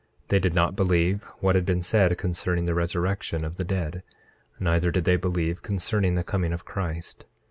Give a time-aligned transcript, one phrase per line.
[0.23, 4.01] 26:2 They did not believe what had been said concerning the resurrection of the dead,
[4.59, 7.25] neither did they believe concerning the coming of Christ.